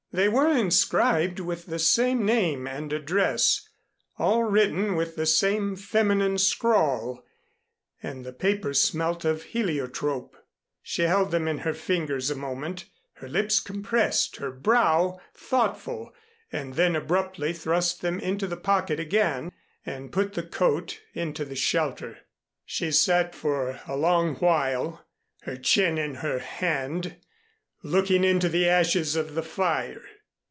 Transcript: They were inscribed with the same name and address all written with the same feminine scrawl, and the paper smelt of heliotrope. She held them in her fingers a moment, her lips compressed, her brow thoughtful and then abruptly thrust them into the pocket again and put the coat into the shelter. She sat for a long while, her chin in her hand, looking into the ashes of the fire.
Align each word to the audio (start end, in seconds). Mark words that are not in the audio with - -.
They 0.13 0.27
were 0.27 0.49
inscribed 0.51 1.39
with 1.39 1.67
the 1.67 1.79
same 1.79 2.25
name 2.25 2.67
and 2.67 2.91
address 2.91 3.69
all 4.19 4.43
written 4.43 4.97
with 4.97 5.15
the 5.15 5.25
same 5.25 5.77
feminine 5.77 6.37
scrawl, 6.37 7.23
and 8.03 8.25
the 8.25 8.33
paper 8.33 8.73
smelt 8.73 9.23
of 9.23 9.43
heliotrope. 9.43 10.35
She 10.81 11.03
held 11.03 11.31
them 11.31 11.47
in 11.47 11.59
her 11.59 11.73
fingers 11.73 12.29
a 12.29 12.35
moment, 12.35 12.89
her 13.13 13.29
lips 13.29 13.61
compressed, 13.61 14.35
her 14.35 14.51
brow 14.51 15.17
thoughtful 15.33 16.13
and 16.51 16.73
then 16.73 16.93
abruptly 16.97 17.53
thrust 17.53 18.01
them 18.01 18.19
into 18.19 18.47
the 18.47 18.57
pocket 18.57 18.99
again 18.99 19.53
and 19.85 20.11
put 20.11 20.33
the 20.33 20.43
coat 20.43 20.99
into 21.13 21.45
the 21.45 21.55
shelter. 21.55 22.17
She 22.65 22.91
sat 22.91 23.33
for 23.33 23.79
a 23.87 23.95
long 23.95 24.35
while, 24.35 25.05
her 25.43 25.55
chin 25.55 25.97
in 25.97 26.15
her 26.15 26.39
hand, 26.39 27.15
looking 27.83 28.23
into 28.23 28.47
the 28.47 28.69
ashes 28.69 29.15
of 29.15 29.33
the 29.33 29.41
fire. 29.41 30.03